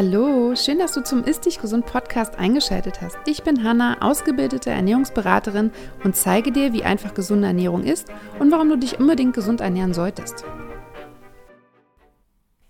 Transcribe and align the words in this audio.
Hallo, 0.00 0.54
schön, 0.54 0.78
dass 0.78 0.92
du 0.92 1.02
zum 1.02 1.24
Ist 1.24 1.44
Dich 1.44 1.60
Gesund 1.60 1.84
Podcast 1.84 2.38
eingeschaltet 2.38 3.00
hast. 3.00 3.18
Ich 3.26 3.42
bin 3.42 3.64
Hanna, 3.64 3.96
ausgebildete 4.00 4.70
Ernährungsberaterin 4.70 5.72
und 6.04 6.14
zeige 6.14 6.52
dir, 6.52 6.72
wie 6.72 6.84
einfach 6.84 7.14
gesunde 7.14 7.48
Ernährung 7.48 7.82
ist 7.82 8.06
und 8.38 8.52
warum 8.52 8.68
du 8.68 8.76
dich 8.76 9.00
unbedingt 9.00 9.34
gesund 9.34 9.60
ernähren 9.60 9.94
solltest. 9.94 10.44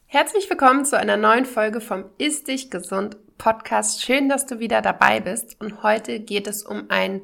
Herzlich 0.06 0.48
willkommen 0.48 0.86
zu 0.86 0.96
einer 0.96 1.18
neuen 1.18 1.45
Folge 1.45 1.82
vom 1.82 2.06
Ist 2.16 2.48
Dich 2.48 2.70
Gesund 2.70 3.18
Podcast. 3.36 4.02
Schön, 4.02 4.30
dass 4.30 4.46
du 4.46 4.58
wieder 4.58 4.80
dabei 4.80 5.20
bist 5.20 5.60
und 5.60 5.82
heute 5.82 6.20
geht 6.20 6.46
es 6.46 6.62
um 6.62 6.86
ein 6.88 7.20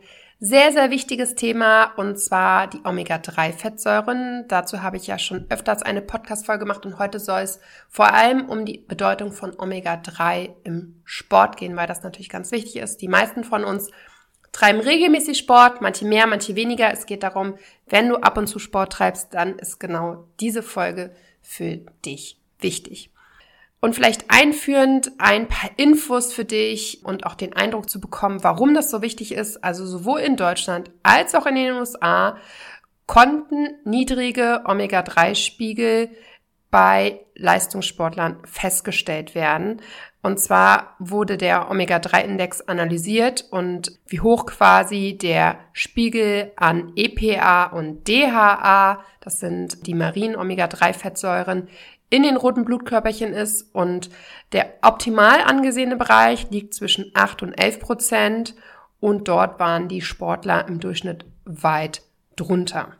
sehr, 0.46 0.72
sehr 0.72 0.90
wichtiges 0.90 1.36
Thema 1.36 1.94
und 1.96 2.18
zwar 2.18 2.66
die 2.66 2.84
Omega-3-Fettsäuren. 2.84 4.44
Dazu 4.46 4.82
habe 4.82 4.98
ich 4.98 5.06
ja 5.06 5.18
schon 5.18 5.46
öfters 5.48 5.80
eine 5.80 6.02
Podcast-Folge 6.02 6.66
gemacht 6.66 6.84
und 6.84 6.98
heute 6.98 7.18
soll 7.18 7.40
es 7.40 7.60
vor 7.88 8.12
allem 8.12 8.50
um 8.50 8.66
die 8.66 8.84
Bedeutung 8.86 9.32
von 9.32 9.58
Omega-3 9.58 10.50
im 10.64 11.00
Sport 11.04 11.56
gehen, 11.56 11.76
weil 11.76 11.86
das 11.86 12.02
natürlich 12.02 12.28
ganz 12.28 12.52
wichtig 12.52 12.76
ist. 12.76 13.00
Die 13.00 13.08
meisten 13.08 13.42
von 13.42 13.64
uns 13.64 13.90
treiben 14.52 14.80
regelmäßig 14.80 15.38
Sport, 15.38 15.80
manche 15.80 16.04
mehr, 16.04 16.26
manche 16.26 16.54
weniger. 16.56 16.92
Es 16.92 17.06
geht 17.06 17.22
darum, 17.22 17.54
wenn 17.86 18.10
du 18.10 18.16
ab 18.16 18.36
und 18.36 18.46
zu 18.46 18.58
Sport 18.58 18.92
treibst, 18.92 19.32
dann 19.32 19.58
ist 19.58 19.80
genau 19.80 20.28
diese 20.40 20.62
Folge 20.62 21.14
für 21.40 21.78
dich 22.04 22.38
wichtig. 22.58 23.13
Und 23.84 23.94
vielleicht 23.94 24.30
einführend 24.30 25.12
ein 25.18 25.46
paar 25.46 25.68
Infos 25.76 26.32
für 26.32 26.46
dich 26.46 27.04
und 27.04 27.26
auch 27.26 27.34
den 27.34 27.52
Eindruck 27.52 27.90
zu 27.90 28.00
bekommen, 28.00 28.42
warum 28.42 28.72
das 28.72 28.90
so 28.90 29.02
wichtig 29.02 29.32
ist. 29.32 29.62
Also 29.62 29.84
sowohl 29.84 30.20
in 30.20 30.38
Deutschland 30.38 30.90
als 31.02 31.34
auch 31.34 31.44
in 31.44 31.56
den 31.56 31.74
USA 31.74 32.38
konnten 33.04 33.68
niedrige 33.84 34.62
Omega-3-Spiegel 34.64 36.08
bei 36.70 37.26
Leistungssportlern 37.34 38.38
festgestellt 38.46 39.34
werden. 39.34 39.82
Und 40.22 40.40
zwar 40.40 40.96
wurde 40.98 41.36
der 41.36 41.70
Omega-3-Index 41.70 42.62
analysiert 42.62 43.44
und 43.50 43.92
wie 44.06 44.20
hoch 44.20 44.46
quasi 44.46 45.18
der 45.20 45.58
Spiegel 45.74 46.52
an 46.56 46.94
EPA 46.96 47.64
und 47.66 48.08
DHA, 48.08 49.04
das 49.20 49.40
sind 49.40 49.86
die 49.86 49.92
marinen 49.92 50.36
Omega-3-Fettsäuren, 50.36 51.68
in 52.14 52.22
den 52.22 52.36
roten 52.36 52.64
Blutkörperchen 52.64 53.32
ist 53.32 53.74
und 53.74 54.08
der 54.52 54.74
optimal 54.82 55.40
angesehene 55.40 55.96
Bereich 55.96 56.48
liegt 56.48 56.72
zwischen 56.72 57.10
8 57.12 57.42
und 57.42 57.54
11 57.54 57.80
Prozent 57.80 58.54
und 59.00 59.26
dort 59.26 59.58
waren 59.58 59.88
die 59.88 60.00
Sportler 60.00 60.68
im 60.68 60.78
Durchschnitt 60.78 61.24
weit 61.44 62.02
drunter. 62.36 62.92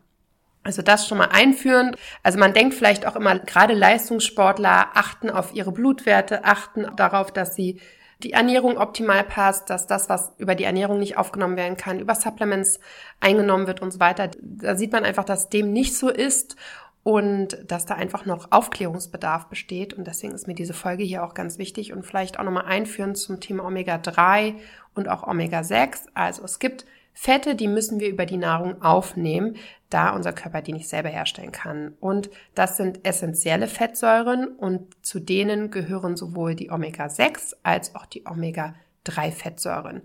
Also 0.63 0.81
das 0.81 1.07
schon 1.07 1.19
mal 1.19 1.29
einführend. 1.31 1.95
Also 2.23 2.37
man 2.37 2.53
denkt 2.53 2.73
vielleicht 2.73 3.07
auch 3.07 3.15
immer, 3.15 3.39
gerade 3.39 3.73
Leistungssportler 3.73 4.89
achten 4.95 5.29
auf 5.29 5.55
ihre 5.55 5.71
Blutwerte, 5.71 6.43
achten 6.43 6.85
darauf, 6.97 7.31
dass 7.31 7.55
sie 7.55 7.79
die 8.21 8.33
Ernährung 8.33 8.77
optimal 8.77 9.23
passt, 9.23 9.69
dass 9.69 9.87
das, 9.87 10.09
was 10.09 10.33
über 10.37 10.55
die 10.55 10.63
Ernährung 10.65 10.99
nicht 10.99 11.17
aufgenommen 11.17 11.55
werden 11.55 11.77
kann, 11.77 11.99
über 11.99 12.15
Supplements 12.15 12.81
eingenommen 13.21 13.67
wird 13.67 13.81
und 13.81 13.91
so 13.91 14.01
weiter. 14.01 14.29
Da 14.41 14.75
sieht 14.75 14.91
man 14.91 15.05
einfach, 15.05 15.23
dass 15.23 15.47
dem 15.47 15.71
nicht 15.71 15.95
so 15.95 16.09
ist 16.09 16.57
und 17.05 17.59
dass 17.67 17.85
da 17.85 17.93
einfach 17.93 18.25
noch 18.25 18.51
Aufklärungsbedarf 18.51 19.45
besteht. 19.45 19.93
Und 19.93 20.07
deswegen 20.07 20.33
ist 20.33 20.47
mir 20.47 20.55
diese 20.55 20.73
Folge 20.73 21.03
hier 21.03 21.23
auch 21.23 21.35
ganz 21.35 21.59
wichtig 21.59 21.93
und 21.93 22.03
vielleicht 22.03 22.39
auch 22.39 22.43
nochmal 22.43 22.65
einführen 22.65 23.13
zum 23.13 23.39
Thema 23.39 23.63
Omega-3 23.63 24.55
und 24.95 25.07
auch 25.07 25.21
Omega-6. 25.21 26.07
Also 26.15 26.43
es 26.43 26.57
gibt 26.57 26.87
Fette, 27.13 27.53
die 27.53 27.67
müssen 27.67 27.99
wir 27.99 28.09
über 28.09 28.25
die 28.25 28.37
Nahrung 28.37 28.81
aufnehmen, 28.81 29.55
da 29.91 30.15
unser 30.15 30.33
Körper 30.33 30.63
die 30.63 30.73
nicht 30.73 30.89
selber 30.89 31.09
herstellen 31.09 31.51
kann. 31.51 31.93
Und 31.99 32.31
das 32.55 32.75
sind 32.75 33.05
essentielle 33.05 33.67
Fettsäuren 33.67 34.47
und 34.47 34.87
zu 35.05 35.19
denen 35.19 35.69
gehören 35.69 36.17
sowohl 36.17 36.55
die 36.55 36.71
Omega-6 36.71 37.57
als 37.61 37.93
auch 37.93 38.07
die 38.07 38.25
Omega-3-Fettsäuren. 38.25 40.01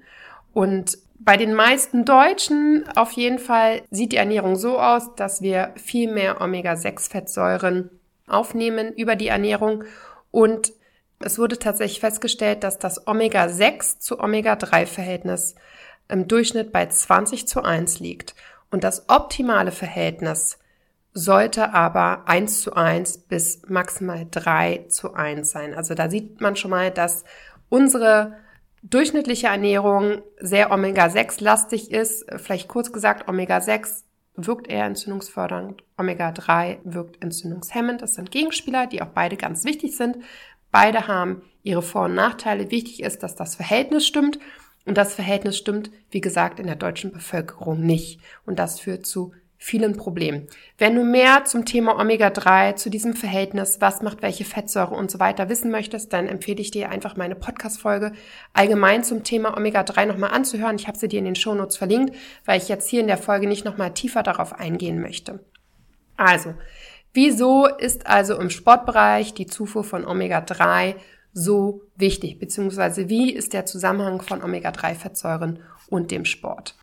Und 0.53 0.99
bei 1.23 1.37
den 1.37 1.55
meisten 1.55 2.05
Deutschen 2.05 2.85
auf 2.97 3.13
jeden 3.13 3.39
Fall 3.39 3.83
sieht 3.91 4.13
die 4.13 4.17
Ernährung 4.17 4.57
so 4.57 4.79
aus, 4.79 5.15
dass 5.17 5.43
wir 5.43 5.75
viel 5.77 6.11
mehr 6.11 6.41
Omega-6-Fettsäuren 6.41 7.91
aufnehmen 8.27 8.93
über 8.95 9.17
die 9.17 9.29
Ernährung 9.29 9.85
und 10.31 10.73
es 11.23 11.39
wurde 11.39 11.59
tatsächlich 11.59 12.01
festgestellt, 12.01 12.65
dass 12.65 12.79
das 12.79 13.07
Omega-6 13.07 13.99
zu 13.99 14.19
Omega-3-Verhältnis 14.19 15.55
im 16.09 16.27
Durchschnitt 16.27 16.73
bei 16.73 16.87
20 16.87 17.47
zu 17.47 17.63
1 17.63 18.01
liegt. 18.01 18.35
Und 18.71 18.85
das 18.85 19.09
optimale 19.11 19.71
Verhältnis 19.71 20.59
sollte 21.13 21.75
aber 21.75 22.23
1 22.27 22.63
zu 22.63 22.73
1 22.73 23.19
bis 23.19 23.63
maximal 23.69 24.27
3 24.31 24.87
zu 24.89 25.13
1 25.13 25.51
sein. 25.51 25.75
Also 25.75 25.95
da 25.95 26.09
sieht 26.09 26.41
man 26.41 26.57
schon 26.57 26.71
mal, 26.71 26.91
dass 26.91 27.25
unsere 27.69 28.37
durchschnittliche 28.83 29.49
Ernährung 29.49 30.23
sehr 30.39 30.71
Omega-6-lastig 30.73 31.91
ist. 31.91 32.27
Vielleicht 32.37 32.69
kurz 32.69 32.93
gesagt, 32.93 33.29
Omega-6 33.29 34.05
wirkt 34.37 34.69
eher 34.69 34.87
entzündungsfördernd, 34.87 35.83
Omega-3 35.99 36.79
wirkt 36.85 37.23
entzündungshemmend. 37.23 38.03
Das 38.03 38.15
sind 38.15 38.31
Gegenspieler, 38.31 38.87
die 38.87 39.03
auch 39.03 39.09
beide 39.09 39.37
ganz 39.37 39.65
wichtig 39.65 39.97
sind. 39.97 40.19
Beide 40.71 41.09
haben 41.09 41.43
ihre 41.63 41.83
Vor- 41.83 42.05
und 42.05 42.15
Nachteile. 42.15 42.71
Wichtig 42.71 43.03
ist, 43.03 43.23
dass 43.23 43.35
das 43.35 43.57
Verhältnis 43.57 44.07
stimmt. 44.07 44.39
Und 44.87 44.97
das 44.97 45.15
Verhältnis 45.15 45.59
stimmt, 45.59 45.91
wie 46.11 46.23
gesagt, 46.23 46.59
in 46.59 46.67
der 46.67 46.77
deutschen 46.77 47.13
Bevölkerung 47.13 47.81
nicht. 47.81 48.21
Und 48.47 48.59
das 48.59 48.81
führt 48.81 49.05
zu 49.05 49.35
vielen 49.63 49.95
Problemen. 49.95 50.47
Wenn 50.79 50.95
du 50.95 51.05
mehr 51.05 51.45
zum 51.45 51.67
Thema 51.67 52.01
Omega-3, 52.01 52.77
zu 52.77 52.89
diesem 52.89 53.15
Verhältnis, 53.15 53.77
was 53.81 54.01
macht 54.01 54.23
welche 54.23 54.47
Fettsäure 54.47 54.95
und 54.95 55.11
so 55.11 55.21
weiter 55.21 55.51
wissen 55.51 55.71
möchtest, 55.71 56.15
dann 56.15 56.27
empfehle 56.27 56.63
ich 56.63 56.71
dir 56.71 56.89
einfach 56.89 57.15
meine 57.19 57.35
Podcast-Folge 57.35 58.13
allgemein 58.55 59.05
zum 59.05 59.23
Thema 59.23 59.55
Omega-3 59.55 60.07
nochmal 60.07 60.31
anzuhören. 60.31 60.77
Ich 60.77 60.89
habe 60.89 60.97
sie 60.97 61.09
dir 61.09 61.19
in 61.19 61.27
den 61.27 61.35
Shownotes 61.35 61.77
verlinkt, 61.77 62.17
weil 62.47 62.59
ich 62.59 62.71
jetzt 62.71 62.89
hier 62.89 63.03
in 63.03 63.07
der 63.07 63.19
Folge 63.19 63.47
nicht 63.47 63.67
nochmal 63.67 63.93
tiefer 63.93 64.23
darauf 64.23 64.55
eingehen 64.59 64.99
möchte. 64.99 65.45
Also, 66.17 66.55
wieso 67.13 67.67
ist 67.67 68.07
also 68.07 68.41
im 68.41 68.49
Sportbereich 68.49 69.35
die 69.35 69.47
Zufuhr 69.47 69.85
von 69.85 70.07
Omega-3 70.07 70.95
so 71.35 71.83
wichtig? 71.97 72.39
Beziehungsweise 72.39 73.11
wie 73.11 73.31
ist 73.31 73.53
der 73.53 73.67
Zusammenhang 73.67 74.23
von 74.23 74.43
Omega-3-Fettsäuren 74.43 75.59
und 75.91 76.11
dem 76.11 76.25
Sport? 76.25 76.77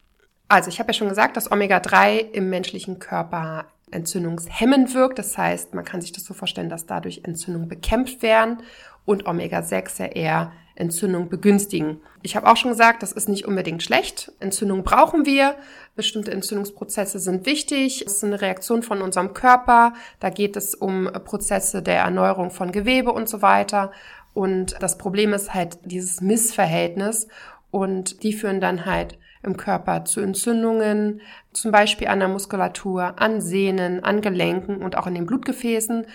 Also 0.47 0.69
ich 0.69 0.79
habe 0.79 0.89
ja 0.89 0.93
schon 0.93 1.09
gesagt, 1.09 1.35
dass 1.35 1.51
Omega-3 1.51 2.31
im 2.31 2.49
menschlichen 2.49 2.99
Körper 2.99 3.65
entzündungshemmend 3.91 4.93
wirkt. 4.93 5.19
Das 5.19 5.37
heißt, 5.37 5.73
man 5.73 5.85
kann 5.85 6.01
sich 6.01 6.11
das 6.11 6.23
so 6.23 6.33
vorstellen, 6.33 6.69
dass 6.69 6.85
dadurch 6.85 7.21
Entzündungen 7.23 7.69
bekämpft 7.69 8.21
werden 8.21 8.57
und 9.05 9.25
Omega-6 9.25 9.99
ja 9.99 10.05
eher 10.07 10.51
Entzündung 10.75 11.27
begünstigen. 11.27 12.01
Ich 12.21 12.35
habe 12.35 12.47
auch 12.47 12.55
schon 12.57 12.71
gesagt, 12.71 13.01
das 13.01 13.11
ist 13.11 13.27
nicht 13.27 13.45
unbedingt 13.45 13.81
schlecht. 13.81 14.31
Entzündung 14.39 14.83
brauchen 14.83 15.25
wir. 15.25 15.55
Bestimmte 15.95 16.31
Entzündungsprozesse 16.31 17.19
sind 17.19 17.45
wichtig. 17.45 18.03
Das 18.03 18.17
ist 18.17 18.23
eine 18.23 18.41
Reaktion 18.41 18.83
von 18.83 19.01
unserem 19.01 19.33
Körper. 19.33 19.93
Da 20.19 20.29
geht 20.29 20.55
es 20.55 20.75
um 20.75 21.09
Prozesse 21.25 21.81
der 21.81 21.99
Erneuerung 21.99 22.51
von 22.51 22.71
Gewebe 22.71 23.11
und 23.11 23.27
so 23.27 23.41
weiter. 23.41 23.91
Und 24.33 24.75
das 24.79 24.99
Problem 24.99 25.33
ist 25.33 25.53
halt 25.53 25.79
dieses 25.85 26.21
Missverhältnis. 26.21 27.27
Und 27.71 28.21
die 28.23 28.33
führen 28.33 28.61
dann 28.61 28.85
halt 28.85 29.17
im 29.43 29.57
Körper 29.57 30.05
zu 30.05 30.21
Entzündungen, 30.21 31.21
zum 31.53 31.71
Beispiel 31.71 32.07
an 32.07 32.19
der 32.19 32.27
Muskulatur, 32.27 33.19
an 33.21 33.41
Sehnen, 33.41 34.03
an 34.03 34.21
Gelenken 34.21 34.81
und 34.83 34.97
auch 34.97 35.07
in 35.07 35.15
den 35.15 35.25
Blutgefäßen. 35.25 36.05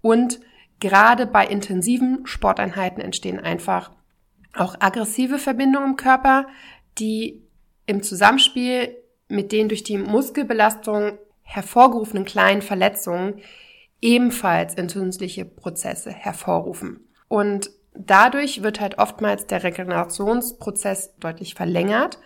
Und 0.00 0.40
gerade 0.78 1.26
bei 1.26 1.46
intensiven 1.46 2.26
Sporteinheiten 2.26 3.02
entstehen 3.02 3.40
einfach 3.40 3.90
auch 4.54 4.76
aggressive 4.80 5.38
Verbindungen 5.38 5.90
im 5.90 5.96
Körper, 5.96 6.46
die 6.98 7.42
im 7.86 8.02
Zusammenspiel 8.02 8.96
mit 9.28 9.52
den 9.52 9.68
durch 9.68 9.84
die 9.84 9.98
Muskelbelastung 9.98 11.18
hervorgerufenen 11.42 12.24
kleinen 12.24 12.62
Verletzungen 12.62 13.40
ebenfalls 14.00 14.74
entzündliche 14.74 15.44
Prozesse 15.44 16.10
hervorrufen. 16.10 17.08
Und 17.28 17.70
dadurch 17.94 18.62
wird 18.62 18.80
halt 18.80 18.98
oftmals 18.98 19.46
der 19.46 19.62
Regenerationsprozess 19.62 21.16
deutlich 21.16 21.54
verlängert 21.54 22.18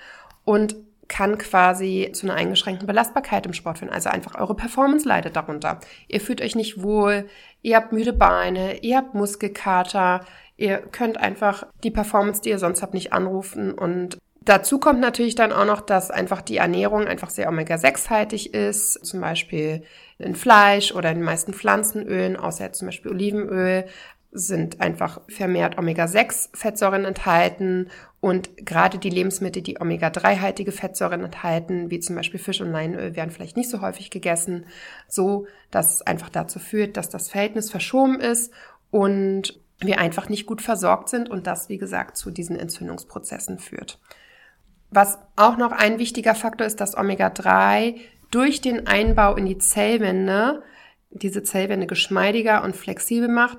und 0.44 0.76
kann 1.08 1.38
quasi 1.38 2.10
zu 2.12 2.26
einer 2.26 2.34
eingeschränkten 2.34 2.86
Belastbarkeit 2.86 3.44
im 3.46 3.52
Sport 3.52 3.78
führen. 3.78 3.92
Also 3.92 4.08
einfach 4.08 4.34
eure 4.36 4.54
Performance 4.54 5.06
leidet 5.06 5.36
darunter. 5.36 5.80
Ihr 6.08 6.20
fühlt 6.20 6.40
euch 6.40 6.54
nicht 6.54 6.82
wohl, 6.82 7.28
ihr 7.62 7.76
habt 7.76 7.92
müde 7.92 8.12
Beine, 8.12 8.78
ihr 8.82 8.96
habt 8.96 9.14
Muskelkater, 9.14 10.24
ihr 10.56 10.78
könnt 10.78 11.18
einfach 11.18 11.66
die 11.82 11.90
Performance, 11.90 12.40
die 12.40 12.50
ihr 12.50 12.58
sonst 12.58 12.82
habt, 12.82 12.94
nicht 12.94 13.12
anrufen 13.12 13.72
und 13.72 14.18
Dazu 14.44 14.78
kommt 14.78 15.00
natürlich 15.00 15.36
dann 15.36 15.52
auch 15.52 15.64
noch, 15.64 15.80
dass 15.80 16.10
einfach 16.10 16.42
die 16.42 16.58
Ernährung 16.58 17.06
einfach 17.06 17.30
sehr 17.30 17.48
Omega-6-haltig 17.48 18.52
ist, 18.52 19.02
zum 19.04 19.22
Beispiel 19.22 19.84
in 20.18 20.34
Fleisch 20.34 20.92
oder 20.92 21.10
in 21.10 21.16
den 21.16 21.24
meisten 21.24 21.54
Pflanzenölen, 21.54 22.36
außer 22.36 22.64
jetzt 22.64 22.78
zum 22.78 22.88
Beispiel 22.88 23.10
Olivenöl, 23.10 23.86
sind 24.32 24.82
einfach 24.82 25.20
vermehrt 25.28 25.78
Omega-6-Fettsäuren 25.78 27.06
enthalten 27.06 27.88
und 28.24 28.56
gerade 28.56 28.96
die 28.96 29.10
Lebensmittel, 29.10 29.60
die 29.60 29.78
Omega-3-haltige 29.78 30.72
Fettsäuren 30.72 31.22
enthalten, 31.22 31.90
wie 31.90 32.00
zum 32.00 32.16
Beispiel 32.16 32.40
Fisch 32.40 32.62
und 32.62 32.72
Leinöl, 32.72 33.16
werden 33.16 33.30
vielleicht 33.30 33.54
nicht 33.54 33.68
so 33.68 33.82
häufig 33.82 34.08
gegessen, 34.08 34.64
so 35.06 35.46
dass 35.70 35.96
es 35.96 36.02
einfach 36.06 36.30
dazu 36.30 36.58
führt, 36.58 36.96
dass 36.96 37.10
das 37.10 37.28
Verhältnis 37.28 37.70
verschoben 37.70 38.20
ist 38.20 38.50
und 38.90 39.60
wir 39.78 39.98
einfach 40.00 40.30
nicht 40.30 40.46
gut 40.46 40.62
versorgt 40.62 41.10
sind 41.10 41.28
und 41.28 41.46
das, 41.46 41.68
wie 41.68 41.76
gesagt, 41.76 42.16
zu 42.16 42.30
diesen 42.30 42.58
Entzündungsprozessen 42.58 43.58
führt. 43.58 43.98
Was 44.88 45.18
auch 45.36 45.58
noch 45.58 45.72
ein 45.72 45.98
wichtiger 45.98 46.34
Faktor 46.34 46.66
ist, 46.66 46.80
dass 46.80 46.96
Omega-3 46.96 47.96
durch 48.30 48.62
den 48.62 48.86
Einbau 48.86 49.36
in 49.36 49.44
die 49.44 49.58
Zellwände 49.58 50.62
diese 51.10 51.42
Zellwände 51.42 51.86
geschmeidiger 51.86 52.64
und 52.64 52.74
flexibel 52.74 53.28
macht 53.28 53.58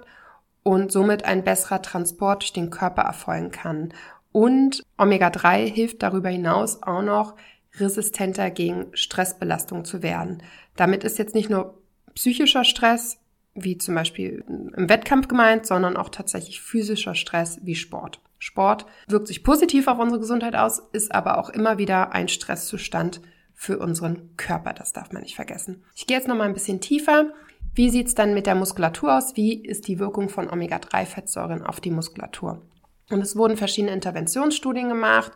und 0.63 0.91
somit 0.91 1.25
ein 1.25 1.44
besserer 1.44 1.83
Transport 1.83 2.41
durch 2.41 2.53
den 2.53 2.71
Körper 2.71 3.03
erfolgen 3.03 3.51
kann. 3.51 3.94
Und 4.35 4.83
Omega-3 4.97 5.65
hilft 5.65 6.03
darüber 6.03 6.27
hinaus 6.27 6.83
auch 6.83 7.01
noch, 7.01 7.37
resistenter 7.77 8.51
gegen 8.51 8.87
Stressbelastung 8.91 9.85
zu 9.85 10.03
werden. 10.03 10.43
Damit 10.75 11.05
ist 11.05 11.17
jetzt 11.17 11.35
nicht 11.35 11.49
nur 11.49 11.81
psychischer 12.15 12.65
Stress, 12.65 13.17
wie 13.53 13.77
zum 13.77 13.95
Beispiel 13.95 14.43
im 14.49 14.89
Wettkampf 14.89 15.29
gemeint, 15.29 15.65
sondern 15.65 15.95
auch 15.95 16.09
tatsächlich 16.09 16.59
physischer 16.59 17.15
Stress 17.15 17.59
wie 17.63 17.75
Sport. 17.75 18.19
Sport 18.37 18.85
wirkt 19.07 19.27
sich 19.27 19.41
positiv 19.41 19.87
auf 19.87 19.99
unsere 19.99 20.19
Gesundheit 20.19 20.57
aus, 20.57 20.79
ist 20.91 21.15
aber 21.15 21.38
auch 21.38 21.47
immer 21.47 21.77
wieder 21.77 22.11
ein 22.11 22.27
Stresszustand 22.27 23.21
für 23.53 23.79
unseren 23.79 24.35
Körper. 24.35 24.73
Das 24.73 24.91
darf 24.91 25.13
man 25.13 25.21
nicht 25.21 25.35
vergessen. 25.35 25.81
Ich 25.95 26.07
gehe 26.07 26.17
jetzt 26.17 26.27
noch 26.27 26.35
mal 26.35 26.43
ein 26.43 26.53
bisschen 26.53 26.81
tiefer. 26.81 27.31
Wie 27.73 27.89
sieht's 27.89 28.15
dann 28.15 28.33
mit 28.33 28.47
der 28.47 28.55
Muskulatur 28.55 29.17
aus? 29.17 29.38
Wie 29.38 29.53
ist 29.53 29.88
die 29.88 29.97
Wirkung 29.97 30.27
von 30.27 30.49
Omega-3-Fettsäuren 30.49 31.65
auf 31.65 31.79
die 31.79 31.91
Muskulatur? 31.91 32.61
Und 33.09 33.21
es 33.21 33.35
wurden 33.35 33.57
verschiedene 33.57 33.93
Interventionsstudien 33.93 34.89
gemacht 34.89 35.31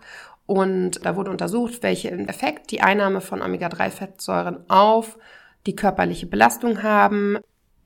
und 0.45 1.05
da 1.05 1.15
wurde 1.15 1.29
untersucht, 1.29 1.83
welchen 1.83 2.27
Effekt 2.27 2.71
die 2.71 2.81
Einnahme 2.81 3.21
von 3.21 3.41
Omega-3-Fettsäuren 3.41 4.67
auf 4.67 5.19
die 5.67 5.75
körperliche 5.75 6.25
Belastung 6.25 6.81
haben. 6.81 7.37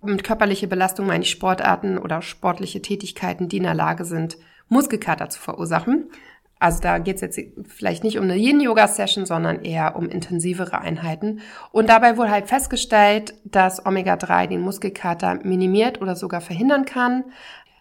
Mit 0.01 0.24
körperliche 0.24 0.68
Belastung 0.68 1.07
meine 1.07 1.24
ich 1.24 1.30
Sportarten 1.30 1.97
oder 1.97 2.21
sportliche 2.21 2.81
Tätigkeiten, 2.81 3.50
die 3.50 3.57
in 3.57 3.63
der 3.63 3.74
Lage 3.74 4.06
sind, 4.06 4.38
Muskelkater 4.69 5.30
zu 5.30 5.41
verursachen. 5.41 6.09
Also 6.63 6.80
da 6.81 6.97
geht 6.97 7.15
es 7.18 7.21
jetzt 7.21 7.41
vielleicht 7.68 8.06
nicht 8.06 8.18
um 8.18 8.24
eine 8.24 8.38
Yin-Yoga-Session, 8.38 9.25
sondern 9.25 9.63
eher 9.63 9.97
um 9.97 10.07
intensivere 10.07 10.80
Einheiten. 10.80 11.41
Und 11.74 11.89
dabei 11.89 12.15
wurde 12.15 12.31
halt 12.31 12.47
festgestellt, 12.47 13.33
dass 13.44 13.85
Omega-3 13.85 14.47
den 14.47 14.62
Muskelkater 14.62 15.39
minimiert 15.44 16.01
oder 16.01 16.15
sogar 16.15 16.39
verhindern 16.39 16.85
kann. 16.85 17.25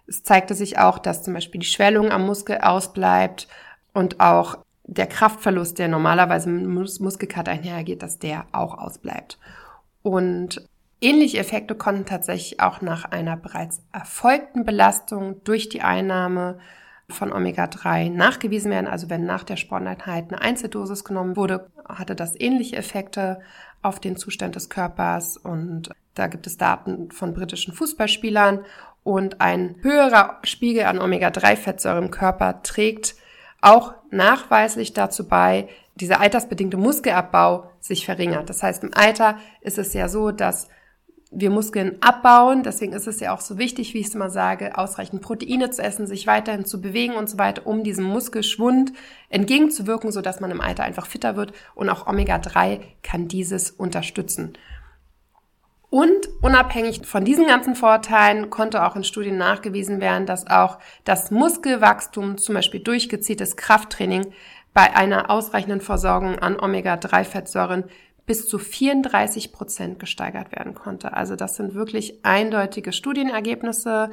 Es 0.07 0.23
zeigte 0.23 0.55
sich 0.55 0.79
auch, 0.79 0.99
dass 0.99 1.23
zum 1.23 1.35
Beispiel 1.35 1.61
die 1.61 1.67
Schwellung 1.67 2.11
am 2.11 2.27
Muskel 2.27 2.59
ausbleibt 2.59 3.49
und 3.93 4.21
auch 4.21 4.59
der 4.85 5.07
Kraftverlust, 5.07 5.79
der 5.79 5.89
normalerweise 5.89 6.51
mit 6.51 6.67
Mus 6.67 7.01
Muskelkater 7.01 7.53
einhergeht, 7.53 8.03
dass 8.03 8.19
der 8.19 8.47
auch 8.53 8.77
ausbleibt. 8.77 9.39
Und 10.03 10.67
ähnliche 11.01 11.39
Effekte 11.39 11.75
konnten 11.75 12.05
tatsächlich 12.05 12.61
auch 12.61 12.81
nach 12.81 13.05
einer 13.05 13.37
bereits 13.37 13.83
erfolgten 13.93 14.65
Belastung 14.65 15.43
durch 15.45 15.69
die 15.69 15.83
Einnahme 15.83 16.59
von 17.09 17.33
Omega-3 17.33 18.11
nachgewiesen 18.11 18.71
werden. 18.71 18.87
Also 18.87 19.11
wenn 19.11 19.25
nach 19.25 19.45
der 19.45 19.57
Sporteinheit 19.57 20.33
eine 20.33 20.41
Einzeldosis 20.41 21.05
genommen 21.05 21.37
wurde, 21.37 21.71
hatte 21.89 22.15
das 22.15 22.39
ähnliche 22.39 22.77
Effekte 22.77 23.41
auf 23.83 24.01
den 24.01 24.17
Zustand 24.17 24.57
des 24.57 24.71
Körpers. 24.71 25.37
Und 25.37 25.91
da 26.15 26.27
gibt 26.27 26.47
es 26.47 26.57
Daten 26.57 27.11
von 27.11 27.35
britischen 27.35 27.75
Fußballspielern. 27.75 28.65
Und 29.05 29.41
ein 29.41 29.77
höherer 29.83 30.39
Spiegel 30.45 30.85
an 30.85 31.01
Omega-3-Fettsäure 31.01 31.99
im 31.99 32.11
Körper 32.11 32.63
trägt 32.63 33.17
auch 33.61 33.95
nachweislich 34.11 34.93
dazu 34.93 35.27
bei, 35.27 35.69
dieser 35.97 36.21
altersbedingte 36.21 36.77
Muskelabbau 36.77 37.71
sich 37.81 38.07
verringert. 38.07 38.49
Das 38.49 38.63
heißt, 38.63 38.83
im 38.83 38.95
Alter 38.95 39.39
ist 39.61 39.79
es 39.79 39.93
ja 39.93 40.09
so, 40.09 40.31
dass 40.31 40.69
wir 41.33 41.51
Muskeln 41.51 41.97
abbauen. 42.01 42.63
Deswegen 42.63 42.93
ist 42.93 43.07
es 43.07 43.21
ja 43.21 43.35
auch 43.35 43.41
so 43.41 43.59
wichtig, 43.59 43.95
wie 43.95 43.99
ich 43.99 44.09
es 44.09 44.15
immer 44.15 44.31
sage, 44.31 44.77
ausreichend 44.77 45.23
Proteine 45.23 45.71
zu 45.71 45.83
essen, 45.83 46.07
sich 46.07 46.27
weiterhin 46.27 46.65
zu 46.65 46.81
bewegen 46.81 47.15
und 47.15 47.29
so 47.29 47.39
weiter, 47.39 47.67
um 47.67 47.83
diesem 47.83 48.05
Muskelschwund 48.05 48.93
entgegenzuwirken, 49.31 50.13
sodass 50.13 50.41
man 50.41 50.51
im 50.51 50.61
Alter 50.61 50.85
einfach 50.85 51.07
fitter 51.07 51.37
wird. 51.37 51.53
Und 51.75 51.89
auch 51.89 52.07
Omega-3 52.07 52.81
kann 53.03 53.29
dieses 53.29 53.71
unterstützen. 53.71 54.53
Und 55.93 56.31
unabhängig 56.41 57.05
von 57.05 57.23
diesen 57.23 57.47
ganzen 57.47 57.75
Vorteilen 57.75 58.49
konnte 58.49 58.83
auch 58.87 58.97
in 58.97 59.05
Studien 59.05 59.37
nachgewiesen 59.37 60.01
werden, 60.01 60.25
dass 60.25 60.47
auch 60.47 60.79
das 61.05 61.31
Muskelwachstum, 61.31 62.39
zum 62.39 62.55
Beispiel 62.55 62.81
durch 62.81 63.11
gezieltes 63.11 63.59
Krafttraining, 63.59 64.33
bei 64.73 64.97
einer 64.97 65.29
ausreichenden 65.29 65.83
Versorgung 65.83 66.39
an 66.39 66.59
Omega-3-Fettsäuren 66.59 67.85
bis 68.25 68.49
zu 68.49 68.59
34 68.59 69.53
Prozent 69.53 69.99
gesteigert 69.99 70.51
werden 70.53 70.75
konnte. 70.75 71.13
Also 71.13 71.37
das 71.37 71.57
sind 71.57 71.75
wirklich 71.75 72.25
eindeutige 72.25 72.95
Studienergebnisse 72.95 74.09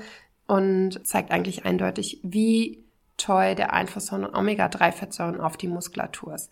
und 0.48 1.08
zeigt 1.08 1.32
eigentlich 1.32 1.64
eindeutig, 1.64 2.20
wie 2.24 2.84
toll 3.16 3.56
der 3.56 3.72
Einfluss 3.72 4.10
von 4.10 4.25
Omega-3-Fettsäuren 4.25 5.40
auf 5.40 5.56
die 5.56 5.70
Muskulatur 5.70 6.36
ist. 6.36 6.52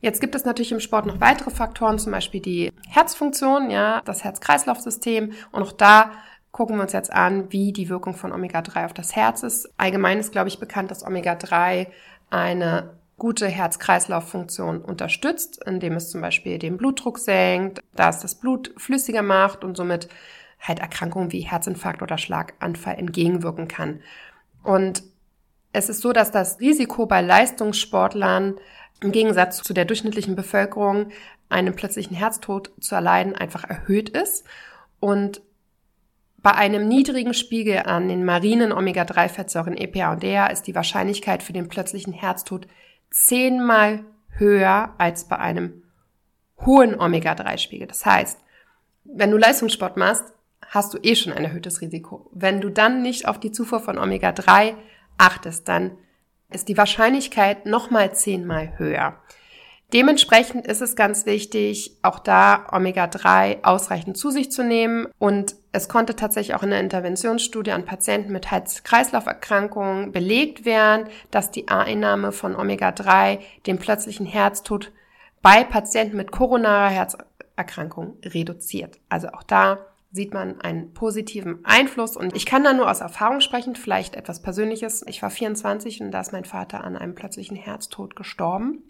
Jetzt 0.00 0.20
gibt 0.20 0.34
es 0.34 0.44
natürlich 0.44 0.72
im 0.72 0.80
Sport 0.80 1.06
noch 1.06 1.20
weitere 1.20 1.50
Faktoren, 1.50 1.98
zum 1.98 2.12
Beispiel 2.12 2.40
die 2.40 2.72
Herzfunktion, 2.88 3.70
ja, 3.70 4.02
das 4.04 4.24
Herz-Kreislauf-System. 4.24 5.32
Und 5.52 5.62
auch 5.62 5.72
da 5.72 6.12
gucken 6.52 6.76
wir 6.76 6.82
uns 6.82 6.92
jetzt 6.92 7.12
an, 7.12 7.52
wie 7.52 7.72
die 7.72 7.88
Wirkung 7.88 8.14
von 8.14 8.32
Omega-3 8.32 8.86
auf 8.86 8.94
das 8.94 9.16
Herz 9.16 9.42
ist. 9.42 9.68
Allgemein 9.76 10.18
ist, 10.18 10.32
glaube 10.32 10.48
ich, 10.48 10.60
bekannt, 10.60 10.90
dass 10.90 11.04
Omega-3 11.04 11.88
eine 12.30 12.94
gute 13.18 13.46
Herz-Kreislauf-Funktion 13.48 14.82
unterstützt, 14.82 15.62
indem 15.66 15.94
es 15.94 16.10
zum 16.10 16.20
Beispiel 16.20 16.58
den 16.58 16.76
Blutdruck 16.76 17.18
senkt, 17.18 17.80
da 17.94 18.10
es 18.10 18.20
das 18.20 18.34
Blut 18.34 18.74
flüssiger 18.76 19.22
macht 19.22 19.64
und 19.64 19.76
somit 19.76 20.08
halt 20.60 20.80
Erkrankungen 20.80 21.32
wie 21.32 21.40
Herzinfarkt 21.40 22.02
oder 22.02 22.18
Schlaganfall 22.18 22.96
entgegenwirken 22.96 23.68
kann. 23.68 24.00
Und 24.62 25.02
es 25.72 25.88
ist 25.88 26.00
so, 26.00 26.12
dass 26.12 26.30
das 26.30 26.60
Risiko 26.60 27.06
bei 27.06 27.20
Leistungssportlern 27.20 28.56
im 29.00 29.12
Gegensatz 29.12 29.62
zu 29.62 29.74
der 29.74 29.84
durchschnittlichen 29.84 30.36
Bevölkerung 30.36 31.10
einen 31.48 31.76
plötzlichen 31.76 32.16
Herztod 32.16 32.72
zu 32.80 32.94
erleiden 32.94 33.34
einfach 33.34 33.64
erhöht 33.64 34.08
ist. 34.08 34.44
Und 35.00 35.42
bei 36.38 36.52
einem 36.52 36.86
niedrigen 36.88 37.34
Spiegel 37.34 37.80
an 37.86 38.08
den 38.08 38.24
marinen 38.24 38.72
Omega-3-Fettsäuren 38.72 39.76
EPA 39.76 40.12
und 40.12 40.22
DHA 40.22 40.46
ist 40.46 40.66
die 40.66 40.74
Wahrscheinlichkeit 40.74 41.42
für 41.42 41.52
den 41.52 41.68
plötzlichen 41.68 42.12
Herztod 42.12 42.66
zehnmal 43.10 44.04
höher 44.28 44.94
als 44.98 45.28
bei 45.28 45.38
einem 45.38 45.82
hohen 46.64 46.98
Omega-3-Spiegel. 46.98 47.86
Das 47.86 48.06
heißt, 48.06 48.38
wenn 49.04 49.30
du 49.30 49.36
Leistungssport 49.36 49.96
machst, 49.96 50.24
hast 50.68 50.94
du 50.94 50.98
eh 51.02 51.14
schon 51.14 51.32
ein 51.32 51.44
erhöhtes 51.44 51.80
Risiko. 51.80 52.28
Wenn 52.32 52.60
du 52.60 52.70
dann 52.70 53.02
nicht 53.02 53.28
auf 53.28 53.38
die 53.38 53.52
Zufuhr 53.52 53.80
von 53.80 53.98
Omega-3 53.98 54.74
achtest, 55.18 55.68
dann 55.68 55.98
ist 56.50 56.68
die 56.68 56.76
Wahrscheinlichkeit 56.76 57.66
nochmal 57.66 58.14
zehnmal 58.14 58.78
höher. 58.78 59.16
Dementsprechend 59.92 60.66
ist 60.66 60.82
es 60.82 60.96
ganz 60.96 61.26
wichtig, 61.26 61.96
auch 62.02 62.18
da 62.18 62.66
Omega-3 62.72 63.62
ausreichend 63.62 64.16
zu 64.16 64.30
sich 64.30 64.50
zu 64.50 64.64
nehmen. 64.64 65.06
Und 65.18 65.54
es 65.70 65.88
konnte 65.88 66.16
tatsächlich 66.16 66.56
auch 66.56 66.64
in 66.64 66.70
der 66.70 66.80
Interventionsstudie 66.80 67.70
an 67.70 67.84
Patienten 67.84 68.32
mit 68.32 68.50
Herz-Kreislauf-Erkrankungen 68.50 70.10
belegt 70.10 70.64
werden, 70.64 71.08
dass 71.30 71.52
die 71.52 71.68
Einnahme 71.68 72.32
von 72.32 72.56
Omega-3 72.56 73.38
den 73.66 73.78
plötzlichen 73.78 74.26
Herztod 74.26 74.90
bei 75.40 75.62
Patienten 75.62 76.16
mit 76.16 76.32
koronarer 76.32 76.90
Herzerkrankung 76.90 78.16
reduziert. 78.24 78.98
Also 79.08 79.28
auch 79.28 79.44
da 79.44 79.78
sieht 80.16 80.34
man 80.34 80.60
einen 80.60 80.92
positiven 80.92 81.64
Einfluss. 81.64 82.16
Und 82.16 82.34
ich 82.34 82.46
kann 82.46 82.64
da 82.64 82.72
nur 82.72 82.90
aus 82.90 83.00
Erfahrung 83.00 83.40
sprechen, 83.40 83.76
vielleicht 83.76 84.16
etwas 84.16 84.42
Persönliches. 84.42 85.04
Ich 85.06 85.22
war 85.22 85.30
24 85.30 86.00
und 86.00 86.10
da 86.10 86.20
ist 86.20 86.32
mein 86.32 86.44
Vater 86.44 86.82
an 86.82 86.96
einem 86.96 87.14
plötzlichen 87.14 87.56
Herztod 87.56 88.16
gestorben. 88.16 88.82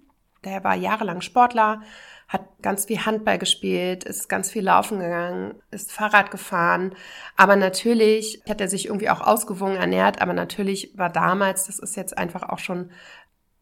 Der 0.45 0.63
war 0.63 0.77
jahrelang 0.77 1.21
Sportler, 1.23 1.83
hat 2.29 2.43
ganz 2.63 2.87
viel 2.87 3.05
Handball 3.05 3.39
gespielt, 3.39 4.05
ist 4.05 4.29
ganz 4.29 4.51
viel 4.51 4.63
laufen 4.63 5.01
gegangen, 5.01 5.55
ist 5.71 5.93
Fahrrad 5.93 6.31
gefahren. 6.31 6.95
Aber 7.37 7.57
natürlich 7.57 8.43
hat 8.49 8.61
er 8.61 8.69
sich 8.69 8.87
irgendwie 8.87 9.11
auch 9.11 9.21
ausgewogen 9.21 9.77
ernährt. 9.77 10.23
Aber 10.23 10.33
natürlich 10.33 10.97
war 10.97 11.11
damals, 11.11 11.67
das 11.67 11.81
ist 11.81 11.97
jetzt 11.97 12.17
einfach 12.17 12.49
auch 12.49 12.61
schon, 12.61 12.91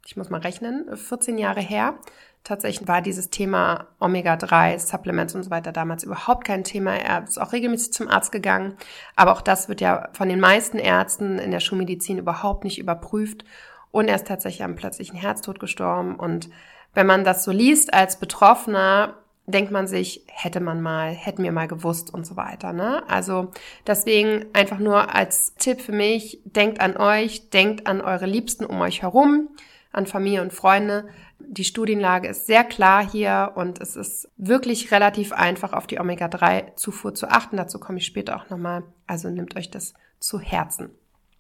ich 0.07 0.17
muss 0.17 0.29
mal 0.29 0.41
rechnen, 0.41 0.95
14 0.95 1.39
Jahre 1.39 1.61
her, 1.61 1.99
Tatsächlich 2.45 2.87
war 2.87 3.01
dieses 3.01 3.31
Thema 3.31 3.87
Omega-3, 4.01 4.79
Supplements 4.79 5.35
und 5.35 5.45
so 5.45 5.51
weiter 5.51 5.73
damals 5.73 6.05
überhaupt 6.05 6.45
kein 6.45 6.63
Thema. 6.63 6.95
Er 6.95 7.25
ist 7.25 7.41
auch 7.41 7.55
regelmäßig 7.55 7.95
zum 7.95 8.09
Arzt 8.09 8.33
gegangen. 8.33 8.77
Aber 9.17 9.33
auch 9.33 9.41
das 9.41 9.71
wird 9.71 9.81
ja 9.81 10.11
von 10.13 10.29
den 10.29 10.41
meisten 10.41 10.79
Ärzten 10.79 11.39
in 11.39 11.51
der 11.51 11.61
Schulmedizin 11.61 12.19
überhaupt 12.19 12.65
nicht 12.65 12.79
überprüft. 12.79 13.47
Und 13.91 14.09
er 14.09 14.17
ist 14.17 14.27
tatsächlich 14.27 14.63
am 14.63 14.77
plötzlichen 14.77 15.17
Herztod 15.17 15.59
gestorben. 15.59 16.17
Und 16.17 16.51
wenn 16.93 17.07
man 17.07 17.25
das 17.25 17.45
so 17.45 17.51
liest 17.51 17.95
als 17.95 18.19
Betroffener, 18.19 19.15
denkt 19.47 19.71
man 19.71 19.87
sich, 19.87 20.25
hätte 20.27 20.61
man 20.61 20.83
mal, 20.83 21.13
hätten 21.13 21.45
wir 21.45 21.53
mal 21.53 21.69
gewusst 21.69 22.13
und 22.13 22.27
so 22.27 22.37
weiter. 22.37 22.75
Ne? 22.75 23.03
Also 23.09 23.53
deswegen 23.87 24.47
einfach 24.53 24.79
nur 24.79 25.15
als 25.15 25.55
Tipp 25.55 25.81
für 25.81 25.93
mich, 25.93 26.41
denkt 26.45 26.81
an 26.81 26.99
euch, 26.99 27.49
denkt 27.49 27.87
an 27.87 28.03
eure 28.03 28.27
Liebsten 28.27 28.67
um 28.67 28.83
euch 28.83 29.01
herum, 29.01 29.49
an 29.95 30.07
Familie 30.07 30.43
und 30.43 30.53
Freunde 30.53 31.09
die 31.49 31.65
Studienlage 31.65 32.29
ist 32.29 32.47
sehr 32.47 32.65
klar 32.65 33.09
hier 33.09 33.53
und 33.55 33.81
es 33.81 33.97
ist 33.97 34.29
wirklich 34.37 34.91
relativ 34.91 35.33
einfach, 35.33 35.73
auf 35.73 35.87
die 35.87 35.99
Omega-3-Zufuhr 35.99 37.15
zu 37.15 37.29
achten. 37.29 37.57
Dazu 37.57 37.79
komme 37.79 37.99
ich 37.99 38.07
später 38.07 38.37
auch 38.37 38.51
nochmal. 38.51 38.85
Also 39.07 39.31
nehmt 39.31 39.57
euch 39.57 39.71
das 39.71 39.95
zu 40.21 40.41
Herzen. 40.41 40.91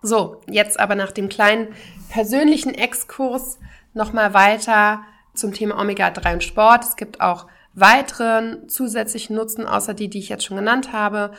So, 0.02 0.42
jetzt 0.48 0.78
aber 0.78 0.94
nach 0.94 1.12
dem 1.12 1.28
kleinen 1.28 1.68
persönlichen 2.10 2.74
Exkurs 2.74 3.58
nochmal 3.94 4.34
weiter 4.34 5.02
zum 5.34 5.52
Thema 5.52 5.80
Omega-3 5.80 6.34
und 6.34 6.44
Sport. 6.44 6.84
Es 6.84 6.96
gibt 6.96 7.20
auch 7.20 7.46
weiteren 7.72 8.68
zusätzlichen 8.68 9.34
Nutzen, 9.34 9.66
außer 9.66 9.94
die, 9.94 10.08
die 10.08 10.18
ich 10.18 10.28
jetzt 10.28 10.44
schon 10.44 10.56
genannt 10.56 10.92
habe. 10.92 11.32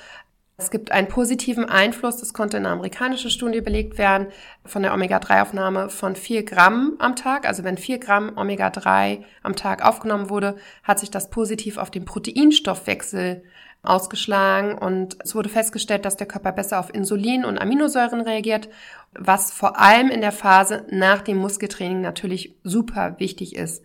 Es 0.57 0.71
gibt 0.71 0.93
einen 0.93 1.09
positiven 1.09 1.65
Einfluss, 1.65 2.17
das 2.17 2.33
konnte 2.33 2.55
in 2.55 2.65
einer 2.65 2.75
amerikanischen 2.75 3.29
Studie 3.29 3.59
belegt 3.59 3.97
werden, 3.97 4.27
von 4.63 4.83
der 4.83 4.93
Omega-3-Aufnahme 4.93 5.89
von 5.89 6.15
vier 6.15 6.43
Gramm 6.43 6.95
am 6.99 7.17
Tag. 7.17 7.45
Also 7.45 7.65
wenn 7.65 7.77
vier 7.77 7.99
Gramm 7.99 8.37
Omega-3 8.37 9.23
am 9.43 9.57
Tag 9.57 9.83
aufgenommen 9.83 10.29
wurde, 10.29 10.55
hat 10.83 10.99
sich 10.99 11.11
das 11.11 11.29
positiv 11.29 11.77
auf 11.77 11.91
den 11.91 12.05
Proteinstoffwechsel 12.05 13.43
ausgeschlagen 13.83 14.77
und 14.77 15.17
es 15.23 15.35
wurde 15.35 15.49
festgestellt, 15.49 16.05
dass 16.05 16.15
der 16.15 16.27
Körper 16.27 16.53
besser 16.53 16.79
auf 16.79 16.91
Insulin 16.93 17.43
und 17.43 17.59
Aminosäuren 17.59 18.21
reagiert, 18.21 18.69
was 19.13 19.51
vor 19.51 19.77
allem 19.79 20.09
in 20.09 20.21
der 20.21 20.31
Phase 20.31 20.85
nach 20.89 21.21
dem 21.21 21.37
Muskeltraining 21.37 22.01
natürlich 22.01 22.55
super 22.63 23.15
wichtig 23.19 23.55
ist. 23.55 23.83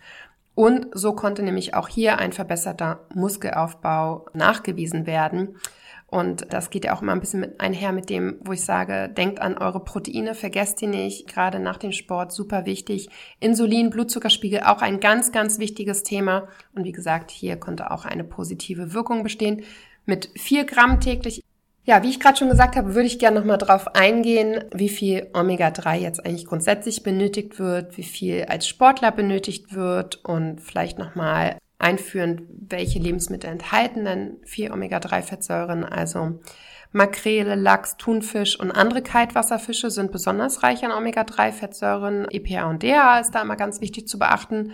Und 0.54 0.86
so 0.92 1.14
konnte 1.14 1.42
nämlich 1.42 1.74
auch 1.74 1.88
hier 1.88 2.18
ein 2.18 2.32
verbesserter 2.32 3.00
Muskelaufbau 3.14 4.26
nachgewiesen 4.34 5.06
werden. 5.06 5.56
Und 6.10 6.52
das 6.52 6.70
geht 6.70 6.84
ja 6.84 6.94
auch 6.94 7.02
immer 7.02 7.12
ein 7.12 7.20
bisschen 7.20 7.40
mit 7.40 7.60
einher 7.60 7.92
mit 7.92 8.10
dem, 8.10 8.40
wo 8.40 8.52
ich 8.52 8.64
sage, 8.64 9.08
denkt 9.08 9.40
an 9.40 9.56
eure 9.56 9.84
Proteine, 9.84 10.34
vergesst 10.34 10.80
die 10.80 10.88
nicht, 10.88 11.28
gerade 11.28 11.60
nach 11.60 11.76
dem 11.76 11.92
Sport 11.92 12.32
super 12.32 12.66
wichtig. 12.66 13.08
Insulin, 13.38 13.90
Blutzuckerspiegel, 13.90 14.62
auch 14.64 14.82
ein 14.82 14.98
ganz, 14.98 15.30
ganz 15.30 15.60
wichtiges 15.60 16.02
Thema. 16.02 16.48
Und 16.74 16.84
wie 16.84 16.92
gesagt, 16.92 17.30
hier 17.30 17.56
konnte 17.56 17.92
auch 17.92 18.04
eine 18.04 18.24
positive 18.24 18.92
Wirkung 18.92 19.22
bestehen 19.22 19.62
mit 20.04 20.30
vier 20.34 20.64
Gramm 20.64 20.98
täglich. 21.00 21.44
Ja, 21.84 22.02
wie 22.02 22.10
ich 22.10 22.20
gerade 22.20 22.36
schon 22.36 22.50
gesagt 22.50 22.74
habe, 22.74 22.94
würde 22.94 23.06
ich 23.06 23.20
gerne 23.20 23.38
nochmal 23.38 23.58
drauf 23.58 23.94
eingehen, 23.94 24.64
wie 24.74 24.88
viel 24.88 25.28
Omega-3 25.32 25.96
jetzt 25.96 26.26
eigentlich 26.26 26.46
grundsätzlich 26.46 27.04
benötigt 27.04 27.58
wird, 27.60 27.96
wie 27.96 28.02
viel 28.02 28.44
als 28.44 28.66
Sportler 28.66 29.12
benötigt 29.12 29.74
wird 29.74 30.24
und 30.24 30.60
vielleicht 30.60 30.98
nochmal 30.98 31.56
einführen, 31.80 32.46
welche 32.68 32.98
Lebensmittel 32.98 33.50
enthalten 33.50 34.04
denn 34.04 34.36
viel 34.44 34.70
Omega-3-Fettsäuren. 34.70 35.84
Also 35.84 36.40
Makrele, 36.92 37.54
Lachs, 37.54 37.96
Thunfisch 37.96 38.58
und 38.58 38.70
andere 38.70 39.02
Kaltwasserfische 39.02 39.90
sind 39.90 40.12
besonders 40.12 40.62
reich 40.62 40.84
an 40.84 40.92
Omega-3-Fettsäuren. 40.92 42.26
EPA 42.30 42.68
und 42.68 42.82
DHA 42.82 43.20
ist 43.20 43.34
da 43.34 43.42
immer 43.42 43.56
ganz 43.56 43.80
wichtig 43.80 44.08
zu 44.08 44.18
beachten. 44.18 44.72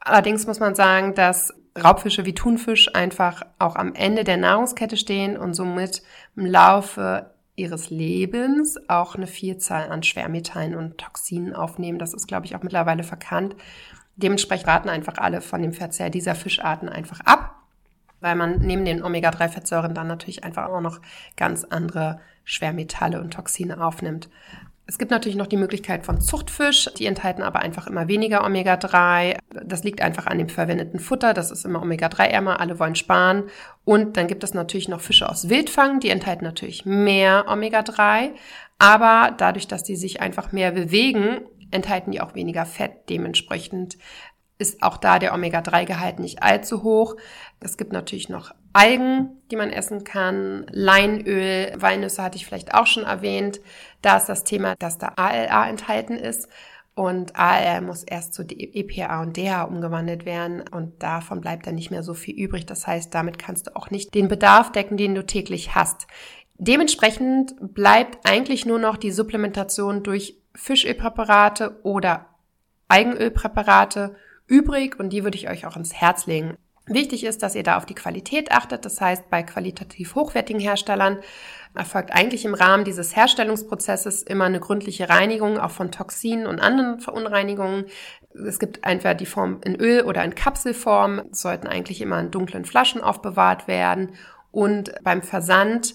Allerdings 0.00 0.46
muss 0.46 0.60
man 0.60 0.74
sagen, 0.74 1.14
dass 1.14 1.54
Raubfische 1.82 2.24
wie 2.24 2.34
Thunfisch 2.34 2.94
einfach 2.94 3.42
auch 3.58 3.74
am 3.74 3.94
Ende 3.94 4.22
der 4.22 4.36
Nahrungskette 4.36 4.96
stehen 4.96 5.36
und 5.36 5.54
somit 5.54 6.02
im 6.36 6.46
Laufe 6.46 7.34
ihres 7.56 7.90
Lebens 7.90 8.78
auch 8.88 9.14
eine 9.14 9.26
Vielzahl 9.26 9.90
an 9.90 10.02
Schwermetallen 10.02 10.74
und 10.74 10.98
Toxinen 10.98 11.54
aufnehmen. 11.54 11.98
Das 11.98 12.14
ist, 12.14 12.26
glaube 12.26 12.46
ich, 12.46 12.54
auch 12.54 12.62
mittlerweile 12.62 13.02
verkannt. 13.02 13.56
Dementsprechend 14.16 14.68
raten 14.68 14.88
einfach 14.88 15.18
alle 15.18 15.40
von 15.40 15.62
dem 15.62 15.72
Verzehr 15.72 16.10
dieser 16.10 16.34
Fischarten 16.34 16.88
einfach 16.88 17.20
ab, 17.20 17.56
weil 18.20 18.36
man 18.36 18.60
neben 18.60 18.84
den 18.84 19.02
Omega-3-Fettsäuren 19.02 19.94
dann 19.94 20.06
natürlich 20.06 20.44
einfach 20.44 20.68
auch 20.68 20.80
noch 20.80 21.00
ganz 21.36 21.64
andere 21.64 22.20
Schwermetalle 22.44 23.20
und 23.20 23.34
Toxine 23.34 23.84
aufnimmt. 23.84 24.28
Es 24.86 24.98
gibt 24.98 25.10
natürlich 25.10 25.36
noch 25.36 25.46
die 25.46 25.56
Möglichkeit 25.56 26.04
von 26.04 26.20
Zuchtfisch, 26.20 26.90
die 26.98 27.06
enthalten 27.06 27.42
aber 27.42 27.60
einfach 27.60 27.86
immer 27.86 28.06
weniger 28.06 28.44
Omega-3. 28.44 29.38
Das 29.64 29.82
liegt 29.82 30.02
einfach 30.02 30.26
an 30.26 30.36
dem 30.36 30.50
verwendeten 30.50 31.00
Futter, 31.00 31.32
das 31.32 31.50
ist 31.50 31.64
immer 31.64 31.80
Omega-3-ärmer, 31.80 32.60
alle 32.60 32.78
wollen 32.78 32.94
sparen. 32.94 33.44
Und 33.86 34.18
dann 34.18 34.26
gibt 34.26 34.44
es 34.44 34.52
natürlich 34.52 34.88
noch 34.88 35.00
Fische 35.00 35.28
aus 35.28 35.48
Wildfang, 35.48 36.00
die 36.00 36.10
enthalten 36.10 36.44
natürlich 36.44 36.84
mehr 36.84 37.46
Omega-3, 37.48 38.32
aber 38.78 39.32
dadurch, 39.38 39.68
dass 39.68 39.84
die 39.84 39.96
sich 39.96 40.20
einfach 40.20 40.52
mehr 40.52 40.72
bewegen, 40.72 41.40
enthalten 41.74 42.12
die 42.12 42.20
auch 42.20 42.34
weniger 42.34 42.64
Fett. 42.64 43.08
Dementsprechend 43.08 43.98
ist 44.58 44.82
auch 44.82 44.96
da 44.96 45.18
der 45.18 45.34
Omega-3-Gehalt 45.34 46.20
nicht 46.20 46.42
allzu 46.42 46.82
hoch. 46.82 47.16
Es 47.60 47.76
gibt 47.76 47.92
natürlich 47.92 48.28
noch 48.28 48.54
Algen, 48.72 49.42
die 49.50 49.56
man 49.56 49.70
essen 49.70 50.04
kann, 50.04 50.66
Leinöl, 50.70 51.72
Walnüsse 51.76 52.22
hatte 52.22 52.36
ich 52.36 52.46
vielleicht 52.46 52.74
auch 52.74 52.86
schon 52.86 53.04
erwähnt. 53.04 53.60
Da 54.02 54.16
ist 54.16 54.26
das 54.26 54.44
Thema, 54.44 54.74
dass 54.76 54.98
da 54.98 55.12
ALA 55.16 55.68
enthalten 55.68 56.16
ist. 56.16 56.48
Und 56.94 57.34
ALA 57.34 57.80
muss 57.80 58.04
erst 58.04 58.34
zu 58.34 58.42
EPA 58.42 59.22
und 59.22 59.36
DHA 59.36 59.64
umgewandelt 59.64 60.24
werden 60.24 60.62
und 60.68 61.02
davon 61.02 61.40
bleibt 61.40 61.66
dann 61.66 61.74
nicht 61.74 61.90
mehr 61.90 62.04
so 62.04 62.14
viel 62.14 62.36
übrig. 62.36 62.66
Das 62.66 62.86
heißt, 62.86 63.12
damit 63.12 63.38
kannst 63.38 63.66
du 63.66 63.76
auch 63.76 63.90
nicht 63.90 64.14
den 64.14 64.28
Bedarf 64.28 64.70
decken, 64.70 64.96
den 64.96 65.16
du 65.16 65.26
täglich 65.26 65.74
hast. 65.74 66.06
Dementsprechend 66.56 67.56
bleibt 67.74 68.28
eigentlich 68.28 68.64
nur 68.64 68.78
noch 68.78 68.96
die 68.96 69.10
Supplementation 69.10 70.04
durch 70.04 70.43
Fischölpräparate 70.54 71.80
oder 71.82 72.26
Eigenölpräparate 72.88 74.16
übrig 74.46 74.98
und 74.98 75.10
die 75.10 75.24
würde 75.24 75.36
ich 75.36 75.48
euch 75.48 75.66
auch 75.66 75.76
ins 75.76 75.94
Herz 75.94 76.26
legen. 76.26 76.56
Wichtig 76.86 77.24
ist, 77.24 77.42
dass 77.42 77.54
ihr 77.54 77.62
da 77.62 77.78
auf 77.78 77.86
die 77.86 77.94
Qualität 77.94 78.52
achtet. 78.52 78.84
Das 78.84 79.00
heißt, 79.00 79.30
bei 79.30 79.42
qualitativ 79.42 80.14
hochwertigen 80.14 80.60
Herstellern 80.60 81.18
erfolgt 81.74 82.12
eigentlich 82.12 82.44
im 82.44 82.52
Rahmen 82.52 82.84
dieses 82.84 83.16
Herstellungsprozesses 83.16 84.22
immer 84.22 84.44
eine 84.44 84.60
gründliche 84.60 85.08
Reinigung, 85.08 85.58
auch 85.58 85.70
von 85.70 85.90
Toxinen 85.90 86.46
und 86.46 86.60
anderen 86.60 87.00
Verunreinigungen. 87.00 87.86
Es 88.34 88.58
gibt 88.58 88.80
entweder 88.82 89.14
die 89.14 89.24
Form 89.24 89.60
in 89.64 89.76
Öl 89.76 90.02
oder 90.02 90.22
in 90.24 90.34
Kapselform, 90.34 91.22
sollten 91.30 91.66
eigentlich 91.66 92.02
immer 92.02 92.20
in 92.20 92.30
dunklen 92.30 92.66
Flaschen 92.66 93.00
aufbewahrt 93.00 93.66
werden. 93.66 94.12
Und 94.50 94.92
beim 95.02 95.22
Versand 95.22 95.94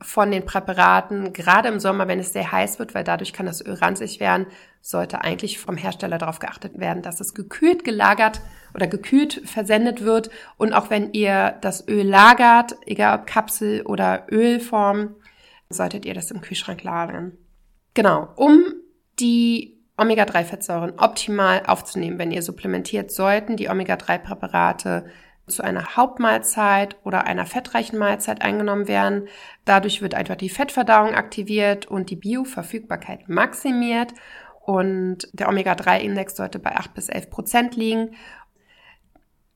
von 0.00 0.30
den 0.30 0.44
Präparaten, 0.44 1.32
gerade 1.32 1.68
im 1.68 1.80
Sommer, 1.80 2.06
wenn 2.06 2.20
es 2.20 2.32
sehr 2.32 2.52
heiß 2.52 2.78
wird, 2.78 2.94
weil 2.94 3.04
dadurch 3.04 3.32
kann 3.32 3.46
das 3.46 3.64
Öl 3.64 3.74
ranzig 3.74 4.20
werden, 4.20 4.46
sollte 4.80 5.22
eigentlich 5.22 5.58
vom 5.58 5.76
Hersteller 5.76 6.18
darauf 6.18 6.38
geachtet 6.38 6.78
werden, 6.78 7.02
dass 7.02 7.20
es 7.20 7.34
gekühlt 7.34 7.84
gelagert 7.84 8.40
oder 8.74 8.86
gekühlt 8.86 9.42
versendet 9.44 10.04
wird. 10.04 10.30
Und 10.56 10.72
auch 10.72 10.90
wenn 10.90 11.12
ihr 11.12 11.56
das 11.60 11.86
Öl 11.88 12.06
lagert, 12.06 12.76
egal 12.86 13.18
ob 13.18 13.26
Kapsel 13.26 13.82
oder 13.82 14.26
Ölform, 14.30 15.16
solltet 15.68 16.06
ihr 16.06 16.14
das 16.14 16.30
im 16.30 16.40
Kühlschrank 16.40 16.82
lagern. 16.84 17.32
Genau, 17.94 18.28
um 18.36 18.62
die 19.18 19.78
Omega-3-Fettsäuren 19.96 20.94
optimal 20.96 21.64
aufzunehmen, 21.66 22.18
wenn 22.18 22.30
ihr 22.30 22.42
supplementiert, 22.42 23.10
sollten 23.10 23.56
die 23.56 23.68
Omega-3-Präparate 23.68 25.06
zu 25.48 25.62
einer 25.62 25.96
Hauptmahlzeit 25.96 26.96
oder 27.04 27.24
einer 27.24 27.46
fettreichen 27.46 27.98
Mahlzeit 27.98 28.42
eingenommen 28.42 28.88
werden. 28.88 29.28
Dadurch 29.64 30.02
wird 30.02 30.14
einfach 30.14 30.36
die 30.36 30.48
Fettverdauung 30.48 31.14
aktiviert 31.14 31.86
und 31.86 32.10
die 32.10 32.16
Bioverfügbarkeit 32.16 33.28
maximiert. 33.28 34.14
Und 34.64 35.28
der 35.32 35.48
Omega-3-Index 35.48 36.36
sollte 36.36 36.58
bei 36.58 36.76
8 36.76 36.94
bis 36.94 37.08
11 37.08 37.30
Prozent 37.30 37.76
liegen. 37.76 38.10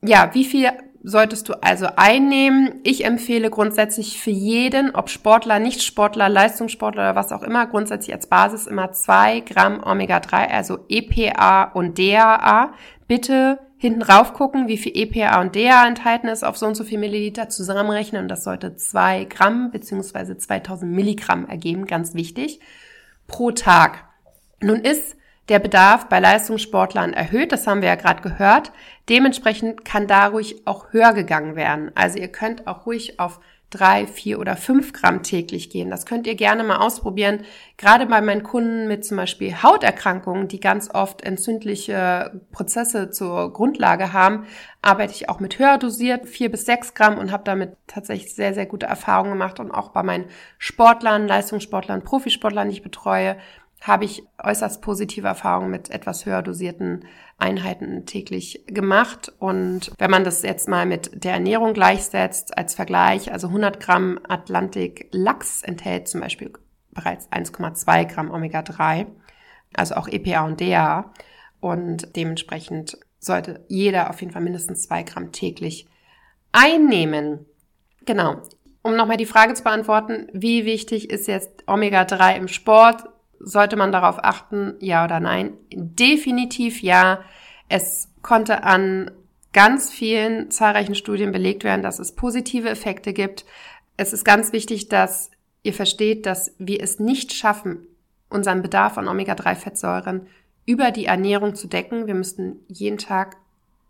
Ja, 0.03 0.31
wie 0.33 0.45
viel 0.45 0.71
solltest 1.03 1.49
du 1.49 1.55
also 1.63 1.87
einnehmen? 1.97 2.81
Ich 2.85 3.05
empfehle 3.05 3.51
grundsätzlich 3.51 4.21
für 4.21 4.31
jeden, 4.31 4.95
ob 4.95 5.11
Sportler, 5.11 5.59
Nicht-Sportler, 5.59 6.29
Leistungssportler 6.29 7.03
oder 7.03 7.17
was 7.17 7.33
auch 7.33 7.43
immer, 7.43 7.67
grundsätzlich 7.67 8.15
als 8.15 8.29
Basis 8.29 8.67
immer 8.67 8.93
zwei 8.93 9.41
Gramm 9.41 9.83
Omega-3, 9.85 10.49
also 10.49 10.79
EPA 10.89 11.65
und 11.75 11.99
DHA. 11.99 12.73
Bitte 13.07 13.59
hinten 13.83 14.03
rauf 14.03 14.33
gucken, 14.33 14.69
wie 14.69 14.79
viel 14.79 14.93
EPA 14.95 15.41
und 15.41 15.57
DHA 15.57 15.89
enthalten 15.89 16.29
ist, 16.29 16.45
auf 16.45 16.57
so 16.57 16.67
und 16.67 16.77
so 16.77 16.85
viel 16.85 16.99
Milliliter 16.99 17.49
zusammenrechnen 17.49 18.23
und 18.23 18.29
das 18.29 18.45
sollte 18.45 18.77
zwei 18.77 19.25
Gramm 19.25 19.73
beziehungsweise 19.73 20.39
2000 20.39 20.93
Milligramm 20.93 21.49
ergeben, 21.49 21.89
ganz 21.89 22.15
wichtig, 22.15 22.61
pro 23.27 23.51
Tag. 23.51 24.05
Nun 24.61 24.83
ist 24.83 25.17
der 25.49 25.59
Bedarf 25.59 26.09
bei 26.09 26.21
Leistungssportlern 26.21 27.13
erhöht, 27.13 27.51
das 27.51 27.67
haben 27.67 27.83
wir 27.83 27.89
ja 27.89 27.97
gerade 27.97 28.23
gehört. 28.23 28.71
Dementsprechend 29.09 29.85
kann 29.85 30.07
da 30.07 30.29
ruhig 30.29 30.65
auch 30.65 30.93
höher 30.93 31.13
gegangen 31.13 31.57
werden. 31.57 31.91
Also 31.97 32.21
ihr 32.21 32.29
könnt 32.29 32.69
auch 32.69 32.87
ruhig 32.87 33.19
auf 33.19 33.41
drei, 33.73 34.07
vier 34.07 34.39
oder 34.39 34.57
fünf 34.57 34.93
Gramm 34.93 35.23
täglich 35.23 35.71
gehen. 35.71 35.91
Das 35.91 36.07
könnt 36.07 36.27
ihr 36.27 36.35
gerne 36.35 36.63
mal 36.63 36.77
ausprobieren. 36.77 37.41
Gerade 37.79 38.07
bei 38.07 38.21
meinen 38.21 38.43
Kunden 38.43 38.87
mit 38.87 39.05
zum 39.05 39.17
Beispiel 39.17 39.63
Hauterkrankungen, 39.63 40.47
die 40.47 40.61
ganz 40.61 40.91
oft 40.95 41.23
entzündliche 41.23 42.41
Prozesse 42.53 43.11
zur 43.11 43.53
Grundlage 43.53 44.13
haben, 44.13 44.47
arbeite 44.83 45.15
ich 45.15 45.29
auch 45.29 45.41
mit 45.41 45.59
höher 45.59 45.79
dosiert, 45.79 46.29
vier 46.29 46.51
bis 46.51 46.67
sechs 46.67 46.95
Gramm 46.95 47.19
und 47.19 47.33
habe 47.33 47.45
damit 47.45 47.77
tatsächlich 47.87 48.35
sehr, 48.35 48.55
sehr 48.55 48.67
gute 48.67 48.87
Erfahrungen 48.87 49.33
gemacht. 49.33 49.59
Und 49.59 49.71
auch 49.71 49.89
bei 49.89 50.03
meinen 50.03 50.27
Sportlern, 50.59 51.27
Leistungssportlern, 51.27 52.05
Profisportlern, 52.05 52.69
die 52.69 52.77
ich 52.77 52.83
betreue, 52.83 53.37
habe 53.83 54.05
ich 54.05 54.23
äußerst 54.43 54.81
positive 54.81 55.27
Erfahrungen 55.27 55.71
mit 55.71 55.91
etwas 55.91 56.25
höher 56.25 56.43
dosierten 56.43 57.05
Einheiten 57.37 58.07
täglich 58.07 58.65
gemacht. 58.69 59.33
Und 59.41 59.93
wenn 59.99 60.11
man 60.11 60.23
das 60.23 60.43
jetzt 60.43 60.69
mal 60.69 60.87
mit 60.87 61.25
der 61.25 61.33
Ernährung 61.33 61.75
gleichsetzt, 61.75 62.57
als 62.57 62.75
Vergleich, 62.75 63.33
also 63.33 63.49
100 63.49 63.81
Gramm 63.81 64.21
Atlantik 64.29 65.09
Lachs 65.11 65.63
enthält 65.63 66.09
zum 66.09 66.21
Beispiel 66.21 66.53
bereits 66.93 67.31
1,2 67.33 68.05
Gramm 68.05 68.31
Omega-3, 68.31 69.07
also 69.75 69.97
auch 69.97 70.07
EPA 70.07 70.45
und 70.45 70.61
DHA. 70.61 71.13
Und 71.61 72.15
dementsprechend 72.15 72.99
sollte 73.19 73.65
jeder 73.69 74.11
auf 74.11 74.21
jeden 74.21 74.33
Fall 74.33 74.43
mindestens 74.43 74.83
zwei 74.83 75.03
Gramm 75.03 75.33
täglich 75.33 75.89
einnehmen. 76.53 77.47
Genau. 78.05 78.43
Um 78.83 78.97
nochmal 78.97 79.17
die 79.17 79.27
Frage 79.27 79.55
zu 79.55 79.63
beantworten, 79.63 80.29
wie 80.33 80.65
wichtig 80.65 81.11
ist 81.11 81.29
jetzt 81.29 81.65
Omega-3 81.69 82.37
im 82.37 82.49
Sport? 82.49 83.05
Sollte 83.43 83.77
man 83.77 83.93
darauf 83.93 84.23
achten, 84.23 84.75
ja 84.81 85.05
oder 85.05 85.21
nein? 85.21 85.55
Definitiv 85.73 86.83
ja. 86.83 87.21
Es 87.69 88.09
konnte 88.23 88.65
an 88.65 89.11
ganz 89.53 89.91
vielen 89.91 90.51
zahlreichen 90.51 90.95
Studien 90.95 91.33
belegt 91.33 91.65
werden, 91.65 91.83
dass 91.83 91.99
es 91.99 92.15
positive 92.15 92.69
Effekte 92.69 93.13
gibt. 93.13 93.45
Es 93.97 94.13
ist 94.13 94.25
ganz 94.25 94.53
wichtig, 94.53 94.89
dass 94.89 95.31
ihr 95.63 95.75
versteht, 95.75 96.27
dass 96.27 96.55
wir 96.59 96.83
es 96.83 96.99
nicht 96.99 97.33
schaffen, 97.33 97.87
unseren 98.29 98.63
Bedarf 98.63 98.97
an 98.97 99.09
Omega-3-Fettsäuren 99.09 100.27
über 100.65 100.91
die 100.91 101.07
Ernährung 101.07 101.55
zu 101.55 101.67
decken. 101.67 102.07
Wir 102.07 102.15
müssten 102.15 102.61
jeden 102.69 102.99
Tag 102.99 103.37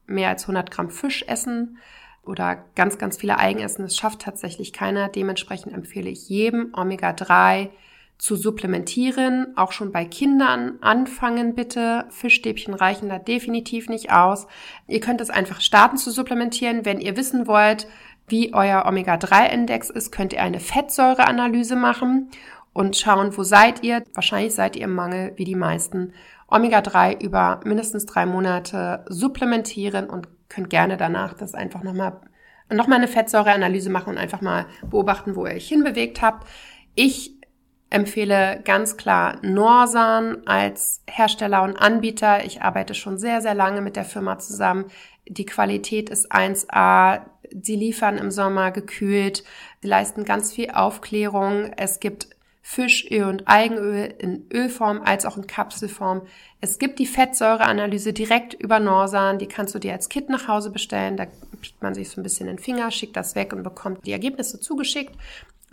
mehr 0.06 0.30
als 0.30 0.44
100 0.44 0.71
Gramm 0.71 0.90
Fisch 0.90 1.25
essen 1.28 1.78
oder 2.25 2.64
ganz, 2.75 2.99
ganz 2.99 3.16
viele 3.16 3.38
Algen 3.38 3.61
essen. 3.61 3.82
Das 3.82 3.97
schafft 3.97 4.23
tatsächlich 4.23 4.73
keiner. 4.73 5.09
Dementsprechend 5.09 5.73
empfehle 5.73 6.11
ich 6.11 6.28
jedem 6.28 6.73
Omega-3 6.75 7.71
zu 8.23 8.37
supplementieren, 8.37 9.49
auch 9.57 9.73
schon 9.73 9.91
bei 9.91 10.05
Kindern 10.05 10.79
anfangen 10.81 11.57
bitte. 11.57 12.05
Fischstäbchen 12.11 12.73
reichen 12.73 13.09
da 13.09 13.19
definitiv 13.19 13.88
nicht 13.88 14.12
aus. 14.12 14.47
Ihr 14.87 15.00
könnt 15.00 15.21
es 15.21 15.29
einfach 15.29 15.61
starten 15.61 15.97
zu 15.97 16.12
supplementieren. 16.12 16.85
Wenn 16.85 17.00
ihr 17.00 17.17
wissen 17.17 17.49
wollt, 17.49 17.88
wie 18.29 18.55
euer 18.55 18.87
Omega-3-Index 18.87 19.91
ist, 19.91 20.12
könnt 20.12 20.33
ihr 20.33 20.41
eine 20.41 20.61
Fettsäureanalyse 20.61 21.75
machen 21.75 22.31
und 22.73 22.97
schauen, 22.97 23.37
wo 23.37 23.43
seid 23.43 23.83
ihr. 23.83 24.05
Wahrscheinlich 24.14 24.55
seid 24.55 24.76
ihr 24.76 24.85
im 24.85 24.95
Mangel, 24.95 25.33
wie 25.35 25.45
die 25.45 25.57
meisten. 25.57 26.12
Omega-3 26.47 27.21
über 27.21 27.59
mindestens 27.64 28.07
drei 28.07 28.25
Monate 28.25 29.05
supplementieren 29.09 30.09
und 30.09 30.29
könnt 30.49 30.71
gerne 30.71 30.97
danach 30.97 31.35
das 31.35 31.55
einfach 31.55 31.83
nochmal 31.83 32.21
noch 32.71 32.87
mal 32.87 32.97
eine 32.97 33.09
Fettsäureanalyse 33.09 33.91
machen 33.91 34.11
und 34.11 34.19
einfach 34.19 34.43
mal 34.43 34.67
beobachten, 34.88 35.35
wo 35.35 35.45
ihr 35.45 35.55
euch 35.55 35.67
hinbewegt 35.67 36.23
habt. 36.23 36.47
Ich 36.95 37.41
empfehle 37.92 38.61
ganz 38.64 38.96
klar 38.96 39.38
Norsan 39.42 40.46
als 40.46 41.02
Hersteller 41.06 41.62
und 41.62 41.76
Anbieter. 41.76 42.44
Ich 42.44 42.62
arbeite 42.62 42.94
schon 42.94 43.18
sehr, 43.18 43.40
sehr 43.42 43.54
lange 43.54 43.82
mit 43.82 43.96
der 43.96 44.04
Firma 44.04 44.38
zusammen. 44.38 44.87
Die 45.26 45.46
Qualität 45.46 46.08
ist 46.08 46.32
1A. 46.32 47.22
Sie 47.50 47.76
liefern 47.76 48.16
im 48.16 48.30
Sommer 48.30 48.70
gekühlt. 48.70 49.44
Sie 49.82 49.88
leisten 49.88 50.25
ganz 50.25 50.52
viel 50.52 50.70
Aufklärung. 50.70 51.72
Es 51.76 52.00
gibt 52.00 52.28
Fischöl 52.62 53.25
und 53.25 53.49
Eigenöl 53.49 54.14
in 54.18 54.46
Ölform 54.52 55.02
als 55.04 55.26
auch 55.26 55.37
in 55.37 55.46
Kapselform. 55.46 56.22
Es 56.61 56.78
gibt 56.78 57.00
die 57.00 57.06
Fettsäureanalyse 57.06 58.12
direkt 58.12 58.54
über 58.54 58.78
Norsan, 58.78 59.38
die 59.38 59.49
kannst 59.49 59.75
du 59.75 59.80
dir 59.80 59.92
als 59.92 60.08
Kit 60.08 60.30
nach 60.30 60.46
Hause 60.46 60.70
bestellen. 60.70 61.16
Da 61.16 61.26
piekt 61.61 61.82
man 61.82 61.92
sich 61.92 62.08
so 62.08 62.20
ein 62.20 62.22
bisschen 62.22 62.46
den 62.46 62.61
Finger, 62.61 62.90
schickt 62.92 63.16
das 63.16 63.34
weg 63.34 63.52
und 63.52 63.64
bekommt 63.64 64.06
die 64.06 64.12
Ergebnisse 64.12 64.61
zugeschickt, 64.61 65.14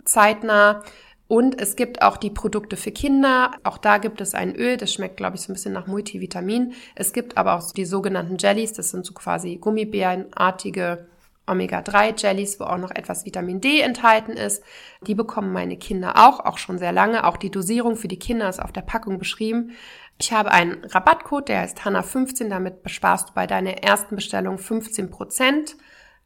zeitnah. 0.04 0.82
Und 1.30 1.60
es 1.60 1.76
gibt 1.76 2.02
auch 2.02 2.16
die 2.16 2.28
Produkte 2.28 2.76
für 2.76 2.90
Kinder. 2.90 3.52
Auch 3.62 3.78
da 3.78 3.98
gibt 3.98 4.20
es 4.20 4.34
ein 4.34 4.56
Öl, 4.56 4.76
das 4.76 4.92
schmeckt, 4.92 5.16
glaube 5.16 5.36
ich, 5.36 5.42
so 5.42 5.52
ein 5.52 5.54
bisschen 5.54 5.72
nach 5.72 5.86
Multivitamin. 5.86 6.72
Es 6.96 7.12
gibt 7.12 7.38
aber 7.38 7.54
auch 7.54 7.70
die 7.70 7.84
sogenannten 7.84 8.36
Jellies, 8.36 8.72
das 8.72 8.90
sind 8.90 9.06
so 9.06 9.14
quasi 9.14 9.54
Gummibärenartige 9.54 11.06
Omega-3-Jellies, 11.46 12.58
wo 12.58 12.64
auch 12.64 12.78
noch 12.78 12.90
etwas 12.90 13.26
Vitamin 13.26 13.60
D 13.60 13.80
enthalten 13.80 14.32
ist. 14.32 14.64
Die 15.06 15.14
bekommen 15.14 15.52
meine 15.52 15.76
Kinder 15.76 16.14
auch, 16.16 16.40
auch 16.40 16.58
schon 16.58 16.80
sehr 16.80 16.90
lange. 16.90 17.24
Auch 17.24 17.36
die 17.36 17.52
Dosierung 17.52 17.94
für 17.94 18.08
die 18.08 18.18
Kinder 18.18 18.48
ist 18.48 18.60
auf 18.60 18.72
der 18.72 18.82
Packung 18.82 19.20
beschrieben. 19.20 19.70
Ich 20.18 20.32
habe 20.32 20.50
einen 20.50 20.84
Rabattcode, 20.84 21.48
der 21.48 21.60
heißt 21.60 21.82
HANNA15. 21.82 22.48
Damit 22.48 22.82
besparst 22.82 23.28
du 23.28 23.34
bei 23.34 23.46
deiner 23.46 23.84
ersten 23.84 24.16
Bestellung 24.16 24.58
15 24.58 25.10
Prozent. 25.10 25.76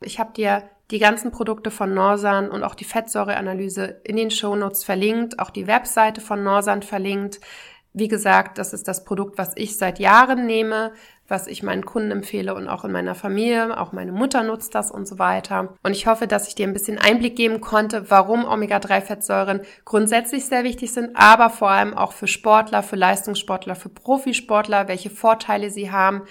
Ich 0.01 0.19
habe 0.19 0.33
dir 0.33 0.63
die 0.91 0.99
ganzen 0.99 1.31
Produkte 1.31 1.71
von 1.71 1.95
Norsan 1.95 2.51
und 2.51 2.63
auch 2.63 2.75
die 2.75 2.85
Fettsäureanalyse 2.85 4.01
in 4.05 4.17
den 4.17 4.31
Shownotes 4.31 4.85
verlinkt, 4.85 5.39
auch 5.39 5.51
die 5.51 5.67
Webseite 5.67 6.21
von 6.21 6.43
Norsan 6.43 6.83
verlinkt. 6.83 7.41
Wie 7.93 8.09
gesagt, 8.09 8.59
das 8.59 8.73
ist 8.73 8.89
das 8.89 9.05
Produkt, 9.05 9.39
was 9.39 9.53
ich 9.57 9.79
seit 9.79 9.99
Jahren 9.99 10.47
nehme 10.47 10.93
was 11.27 11.47
ich 11.47 11.63
meinen 11.63 11.87
Kunden 11.87 12.11
empfehle 12.11 12.55
und 12.55 12.69
auch 12.69 12.85
in 12.85 12.93
meiner 12.93 13.15
Familie. 13.15 13.79
Auch 13.79 13.93
meine 13.93 14.13
Mutter 14.13 14.43
nutzt 14.43 14.75
das 14.75 14.91
und 14.91 15.09
so 15.09 15.19
weiter. 15.19 15.75
Und 15.83 15.93
ich 15.93 16.07
hoffe, 16.07 16.27
dass 16.27 16.49
ich 16.49 16.55
dir 16.55 16.67
ein 16.67 16.75
bisschen 16.75 16.99
Einblick 16.99 17.35
geben 17.37 17.61
konnte, 17.61 18.11
warum 18.11 18.45
Omega-3-Fettsäuren 18.45 19.63
grundsätzlich 19.85 20.45
sehr 20.45 20.65
wichtig 20.65 20.93
sind, 20.93 21.11
aber 21.15 21.49
vor 21.49 21.71
allem 21.71 21.95
auch 21.95 22.13
für 22.13 22.27
Sportler, 22.27 22.83
für 22.83 22.97
Leistungssportler, 22.97 23.75
für 23.75 23.89
Profisportler, 23.89 24.87
welche 24.89 25.11
Vorteile 25.11 25.71
sie 25.71 25.91
haben 25.91 26.23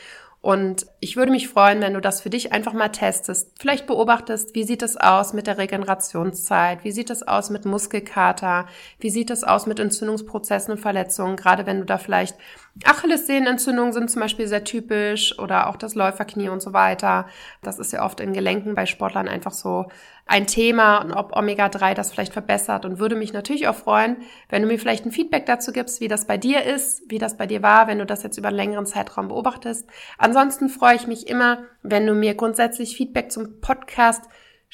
und 0.43 0.87
ich 0.99 1.15
würde 1.15 1.31
mich 1.31 1.47
freuen, 1.47 1.79
wenn 1.79 1.93
du 1.93 2.01
das 2.01 2.19
für 2.19 2.29
dich 2.29 2.51
einfach 2.51 2.73
mal 2.73 2.89
testest. 2.89 3.53
Vielleicht 3.57 3.87
beobachtest, 3.87 4.53
wie 4.55 4.65
sieht 4.65 4.81
es 4.81 4.97
aus 4.97 5.31
mit 5.31 5.47
der 5.47 5.57
Regenerationszeit? 5.57 6.83
Wie 6.83 6.91
sieht 6.91 7.09
es 7.11 7.25
aus 7.25 7.49
mit 7.49 7.63
Muskelkater? 7.63 8.65
Wie 8.99 9.09
sieht 9.09 9.29
es 9.29 9.45
aus 9.45 9.67
mit 9.67 9.79
Entzündungsprozessen 9.79 10.73
und 10.73 10.81
Verletzungen? 10.81 11.37
Gerade 11.37 11.65
wenn 11.65 11.79
du 11.79 11.85
da 11.85 11.97
vielleicht 11.97 12.35
Achillessehnenentzündungen 12.83 13.93
sind 13.93 14.11
zum 14.11 14.21
Beispiel 14.21 14.47
sehr 14.47 14.65
typisch 14.65 15.39
oder 15.39 15.69
auch 15.69 15.77
das 15.77 15.95
Läuferknie 15.95 16.49
und 16.49 16.61
so 16.61 16.73
weiter. 16.73 17.27
Das 17.61 17.79
ist 17.79 17.93
ja 17.93 18.03
oft 18.03 18.19
in 18.19 18.33
Gelenken 18.33 18.75
bei 18.75 18.85
Sportlern 18.85 19.29
einfach 19.29 19.53
so 19.53 19.85
ein 20.25 20.47
Thema 20.47 20.99
und 20.99 21.11
ob 21.11 21.35
Omega-3 21.35 21.93
das 21.93 22.11
vielleicht 22.11 22.33
verbessert 22.33 22.85
und 22.85 22.99
würde 22.99 23.15
mich 23.15 23.33
natürlich 23.33 23.67
auch 23.67 23.75
freuen, 23.75 24.17
wenn 24.49 24.61
du 24.61 24.67
mir 24.67 24.79
vielleicht 24.79 25.05
ein 25.05 25.11
Feedback 25.11 25.45
dazu 25.45 25.71
gibst, 25.73 25.99
wie 25.99 26.07
das 26.07 26.25
bei 26.25 26.37
dir 26.37 26.63
ist, 26.63 27.03
wie 27.09 27.19
das 27.19 27.37
bei 27.37 27.45
dir 27.45 27.61
war, 27.61 27.87
wenn 27.87 27.99
du 27.99 28.05
das 28.05 28.23
jetzt 28.23 28.37
über 28.37 28.47
einen 28.47 28.57
längeren 28.57 28.85
Zeitraum 28.85 29.27
beobachtest. 29.27 29.87
Ansonsten 30.17 30.69
freue 30.69 30.95
ich 30.95 31.07
mich 31.07 31.27
immer, 31.27 31.65
wenn 31.81 32.07
du 32.07 32.13
mir 32.13 32.35
grundsätzlich 32.35 32.95
Feedback 32.95 33.31
zum 33.31 33.59
Podcast 33.59 34.23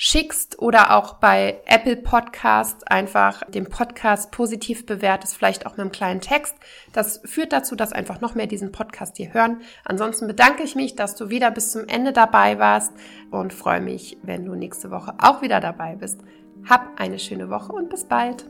schickst 0.01 0.59
oder 0.59 0.95
auch 0.95 1.15
bei 1.15 1.59
Apple 1.65 1.97
Podcast 1.97 2.89
einfach 2.89 3.43
den 3.49 3.67
Podcast 3.67 4.31
positiv 4.31 4.85
bewertest, 4.85 5.35
vielleicht 5.35 5.65
auch 5.65 5.71
mit 5.71 5.81
einem 5.81 5.91
kleinen 5.91 6.21
Text. 6.21 6.55
Das 6.93 7.19
führt 7.25 7.51
dazu, 7.51 7.75
dass 7.75 7.91
einfach 7.91 8.21
noch 8.21 8.33
mehr 8.33 8.47
diesen 8.47 8.71
Podcast 8.71 9.17
hier 9.17 9.33
hören. 9.33 9.59
Ansonsten 9.83 10.25
bedanke 10.25 10.63
ich 10.63 10.75
mich, 10.75 10.95
dass 10.95 11.15
du 11.15 11.29
wieder 11.29 11.51
bis 11.51 11.73
zum 11.73 11.85
Ende 11.89 12.13
dabei 12.13 12.59
warst 12.59 12.93
und 13.29 13.51
freue 13.51 13.81
mich, 13.81 14.17
wenn 14.23 14.45
du 14.45 14.55
nächste 14.55 14.89
Woche 14.89 15.15
auch 15.17 15.41
wieder 15.41 15.59
dabei 15.59 15.97
bist. 15.97 16.21
Hab 16.69 16.97
eine 16.97 17.19
schöne 17.19 17.49
Woche 17.49 17.73
und 17.73 17.89
bis 17.89 18.05
bald. 18.05 18.45